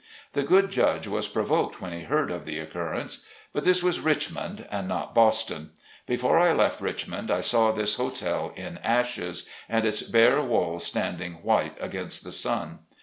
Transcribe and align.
The 0.33 0.41
good 0.41 0.71
judge 0.71 1.07
was 1.07 1.27
provoked 1.27 1.79
when 1.79 1.93
he 1.93 2.05
heard 2.05 2.31
of 2.31 2.45
the 2.45 2.57
occurrence. 2.57 3.17
IN 3.17 3.19
A 3.19 3.21
VIRGINIA 3.21 3.21
PULPIT. 3.21 3.53
73 3.53 3.53
But 3.53 3.63
this 3.65 3.83
was 3.83 3.99
Richmond, 4.39 4.67
and 4.71 4.87
not 4.87 5.13
Boston. 5.13 5.69
Before 6.07 6.39
I 6.39 6.53
left 6.53 6.81
Richmond 6.81 7.29
I 7.29 7.41
saw 7.41 7.71
this 7.71 7.97
hotel 7.97 8.51
in 8.55 8.79
ashes, 8.79 9.47
and 9.69 9.85
its 9.85 10.01
bare 10.01 10.41
walls 10.41 10.87
standing 10.87 11.33
white 11.43 11.77
against 11.79 12.23
the 12.23 12.31
sun. 12.31 12.79